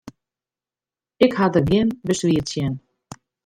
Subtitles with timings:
[1.25, 2.73] Ik ha der gjin beswier tsjin.